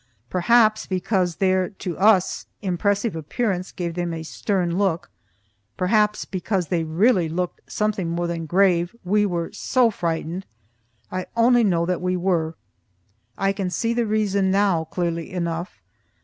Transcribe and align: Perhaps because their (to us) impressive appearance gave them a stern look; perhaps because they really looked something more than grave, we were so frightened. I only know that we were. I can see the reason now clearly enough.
Perhaps 0.31 0.87
because 0.87 1.35
their 1.35 1.69
(to 1.69 1.95
us) 1.99 2.47
impressive 2.63 3.15
appearance 3.15 3.71
gave 3.71 3.93
them 3.93 4.15
a 4.15 4.23
stern 4.23 4.75
look; 4.79 5.11
perhaps 5.77 6.25
because 6.25 6.69
they 6.69 6.83
really 6.83 7.29
looked 7.29 7.61
something 7.71 8.09
more 8.09 8.25
than 8.25 8.47
grave, 8.47 8.95
we 9.03 9.27
were 9.27 9.51
so 9.51 9.91
frightened. 9.91 10.47
I 11.11 11.27
only 11.37 11.63
know 11.63 11.85
that 11.85 12.01
we 12.01 12.17
were. 12.17 12.55
I 13.37 13.53
can 13.53 13.69
see 13.69 13.93
the 13.93 14.07
reason 14.07 14.49
now 14.49 14.85
clearly 14.85 15.29
enough. 15.31 15.79